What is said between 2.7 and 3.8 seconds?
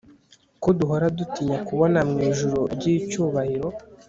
ryicyubahiro